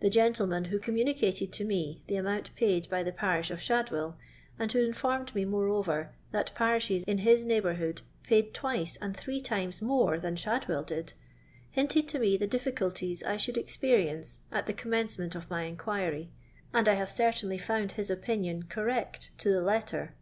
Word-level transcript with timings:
The 0.00 0.08
gentle 0.08 0.46
man 0.46 0.64
who 0.72 0.78
communicated 0.78 1.52
to 1.52 1.66
me 1.66 2.02
the 2.06 2.16
amount 2.16 2.48
paid 2.56 2.88
by 2.88 3.02
the 3.02 3.12
parish 3.12 3.50
of 3.50 3.60
Shadwell, 3.60 4.16
and 4.58 4.72
who 4.72 4.82
informed 4.82 5.34
me, 5.34 5.44
moreover, 5.44 6.14
that 6.32 6.54
parishes 6.54 7.04
in 7.04 7.18
his 7.18 7.44
neighbourhood 7.44 8.00
paid 8.22 8.54
twice 8.54 8.96
and 9.02 9.14
three 9.14 9.38
times 9.38 9.82
more 9.82 10.18
than 10.18 10.34
Shadwell 10.34 10.82
did, 10.84 11.12
hinted 11.72 12.08
to 12.08 12.18
me 12.18 12.38
the 12.38 12.46
difficulties 12.46 13.22
I 13.22 13.36
should 13.36 13.58
experience 13.58 14.38
at 14.50 14.64
the 14.66 14.72
conunencement 14.72 15.34
of 15.34 15.50
my 15.50 15.64
inquiry, 15.64 16.30
and 16.72 16.88
I 16.88 16.94
hare 16.94 17.04
certainly 17.06 17.58
found 17.58 17.92
his 17.92 18.08
opinion 18.08 18.62
correct 18.62 19.32
to 19.40 19.50
the 19.50 19.60
letter. 19.60 20.14